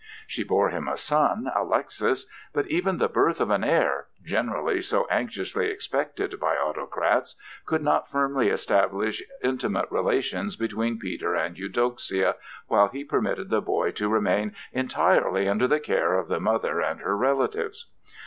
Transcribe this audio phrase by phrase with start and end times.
[0.25, 5.67] She bore him a son, Alexis, but even the birth of an heir—generally so anxiously
[5.67, 12.33] expected by autocrats—could not firmly establish intimate relations between Peter and Eudoxia
[12.65, 17.01] while he permitted the boy to remain entirely under the care of the mother and
[17.01, 17.85] her relatives.